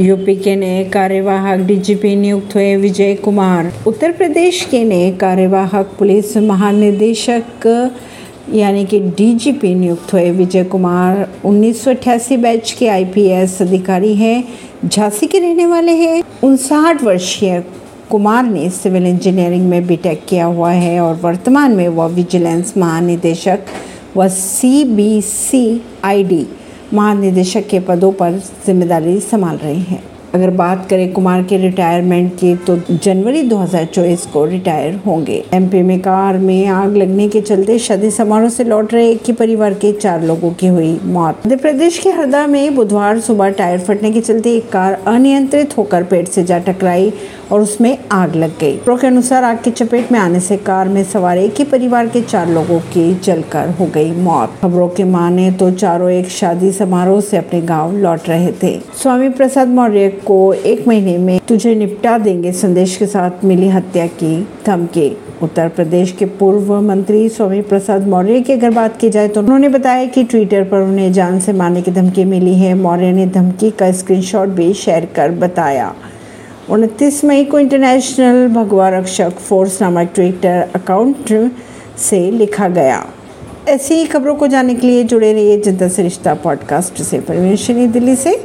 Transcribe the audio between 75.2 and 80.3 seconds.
बताया। उनतीस मई को इंटरनेशनल भगवा रक्षक फोर्स नामक